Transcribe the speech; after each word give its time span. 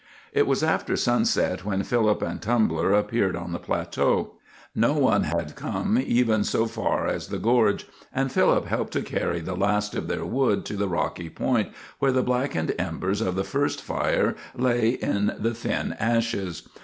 It 0.33 0.47
was 0.47 0.63
after 0.63 0.95
sunset 0.95 1.63
when 1.63 1.83
Philip 1.83 2.23
and 2.23 2.41
Tumbler 2.41 2.91
appeared 2.91 3.35
on 3.35 3.51
the 3.51 3.59
plateau. 3.59 4.31
No 4.73 4.93
one 4.93 5.25
had 5.25 5.55
come 5.55 6.01
even 6.03 6.43
so 6.43 6.65
far 6.65 7.05
as 7.05 7.27
the 7.27 7.37
gorge; 7.37 7.85
and 8.11 8.31
Philip 8.31 8.65
helped 8.65 8.93
to 8.93 9.03
carry 9.03 9.41
the 9.41 9.53
last 9.55 9.93
of 9.93 10.07
their 10.07 10.25
wood 10.25 10.65
to 10.65 10.73
the 10.75 10.89
rocky 10.89 11.29
point 11.29 11.69
where 11.99 12.11
the 12.11 12.23
blackened 12.23 12.73
embers 12.79 13.21
of 13.21 13.35
the 13.35 13.43
first 13.43 13.79
fire 13.79 14.35
lay 14.55 14.89
in 14.89 15.33
the 15.37 15.53
thin 15.53 15.93
ashes. 15.99 16.67